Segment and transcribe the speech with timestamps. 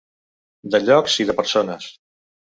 [0.75, 1.93] De llocs i de persones.